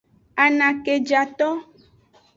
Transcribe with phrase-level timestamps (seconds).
[0.43, 1.47] Anakejato.